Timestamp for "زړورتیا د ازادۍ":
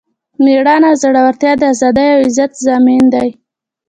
1.01-2.07